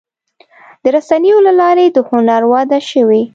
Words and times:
د 0.83 0.85
رسنیو 0.95 1.37
له 1.47 1.51
لارې 1.61 1.85
د 1.91 1.97
هنر 2.09 2.41
وده 2.53 2.79
شوې. 2.89 3.21